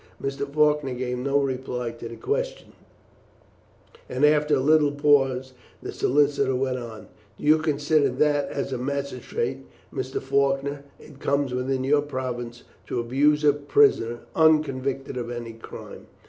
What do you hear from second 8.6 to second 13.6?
a magistrate, Mr. Faulkner, it comes within your province to abuse a